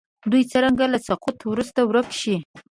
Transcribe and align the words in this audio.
دوی 0.31 0.43
څرنګه 0.51 0.85
له 0.93 0.99
سقوط 1.07 1.37
وروسته 1.45 1.79
ورک 1.83 2.09
شي. 2.21 2.35